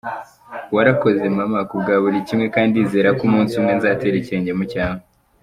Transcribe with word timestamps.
Warakoze, 0.75 1.23
mama 1.37 1.59
kuri 1.69 1.93
buri 2.03 2.17
kimwe 2.27 2.45
kandi 2.55 2.71
ndizera 2.75 3.09
ko 3.17 3.21
umunsi 3.27 3.53
umwe 3.59 3.73
nzatera 3.77 4.15
ikirenge 4.17 4.51
mu 4.59 4.65
cyawe. 4.71 5.01